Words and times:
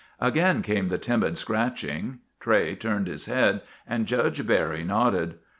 Again 0.19 0.63
came 0.63 0.87
the 0.87 0.97
timid 0.97 1.37
scratching. 1.37 2.21
Tray 2.39 2.73
turned 2.73 3.05
his 3.05 3.27
head 3.27 3.61
and 3.87 4.07
Judge 4.07 4.47
Barry 4.47 4.83
nodded. 4.83 5.35